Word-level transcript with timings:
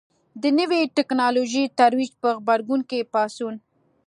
د 0.41 0.43
نوې 0.59 0.81
ټکنالوژۍ 0.97 1.65
ترویج 1.79 2.11
په 2.21 2.29
غبرګون 2.37 2.81
کې 2.89 3.09
پاڅون. 3.13 3.55